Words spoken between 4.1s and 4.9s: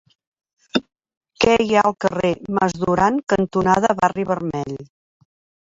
Vermell?